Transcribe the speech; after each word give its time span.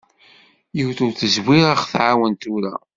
Yiwet 0.75 0.99
ur 1.05 1.13
tezmir 1.13 1.65
ad 1.73 1.77
ɣ-twaɛen 1.81 2.33
tura. 2.41 2.73